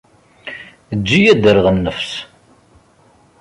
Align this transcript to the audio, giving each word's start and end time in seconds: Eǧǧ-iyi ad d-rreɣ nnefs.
Eǧǧ-iyi 0.93 1.27
ad 1.31 1.39
d-rreɣ 1.43 1.67
nnefs. 1.71 2.11